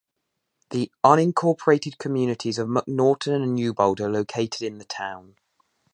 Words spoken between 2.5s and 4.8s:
of McNaughton and Newbold are located in